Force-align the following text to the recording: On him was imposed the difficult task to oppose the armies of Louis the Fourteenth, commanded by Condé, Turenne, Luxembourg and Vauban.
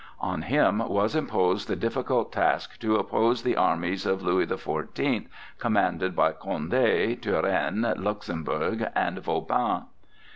On 0.19 0.41
him 0.41 0.79
was 0.79 1.15
imposed 1.15 1.67
the 1.67 1.75
difficult 1.75 2.31
task 2.31 2.79
to 2.79 2.95
oppose 2.95 3.43
the 3.43 3.55
armies 3.55 4.03
of 4.07 4.23
Louis 4.23 4.45
the 4.45 4.57
Fourteenth, 4.57 5.27
commanded 5.59 6.15
by 6.15 6.31
Condé, 6.33 7.21
Turenne, 7.21 7.85
Luxembourg 7.99 8.87
and 8.95 9.19
Vauban. 9.19 9.83